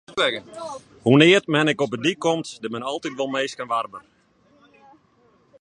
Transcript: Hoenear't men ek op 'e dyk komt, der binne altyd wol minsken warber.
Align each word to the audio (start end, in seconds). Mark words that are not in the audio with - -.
Hoenear't 1.07 1.47
men 1.55 1.71
ek 1.73 1.83
op 1.85 1.91
'e 1.93 1.99
dyk 2.05 2.19
komt, 2.25 2.47
der 2.61 2.71
binne 2.71 2.89
altyd 2.91 3.17
wol 3.19 3.31
minsken 3.35 3.71
warber. 3.71 4.03